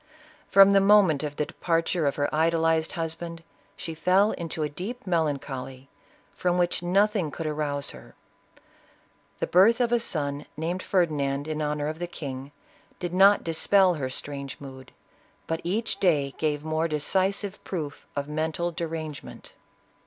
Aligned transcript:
From 0.49 0.71
the 0.71 0.81
moment 0.81 1.21
of 1.21 1.35
the 1.35 1.45
departure 1.45 2.07
of 2.07 2.15
her 2.15 2.27
idolized 2.33 2.93
husband, 2.93 3.43
she 3.77 3.93
fell 3.93 4.31
into 4.31 4.63
a 4.63 4.67
deep 4.67 5.05
melancholy, 5.05 5.89
from 6.35 6.57
which 6.57 6.81
nothing 6.81 7.29
could 7.29 7.45
arouse 7.45 7.91
her. 7.91 8.15
The 9.37 9.45
birth 9.45 9.79
of 9.79 9.91
a 9.91 9.99
son, 9.99 10.47
named 10.57 10.81
Ferdinand 10.81 11.47
in 11.47 11.61
honor 11.61 11.87
of 11.87 11.99
the 11.99 12.07
kirtg, 12.07 12.49
did 12.97 13.13
not 13.13 13.43
dispel 13.43 13.93
her 13.93 14.09
strange 14.09 14.59
mood, 14.59 14.91
but 15.45 15.61
each 15.63 15.99
day 15.99 16.33
gave 16.39 16.63
more 16.65 16.87
decisive 16.87 17.63
proof 17.63 18.07
of 18.15 18.27
mental 18.27 18.71
derangement. 18.71 19.53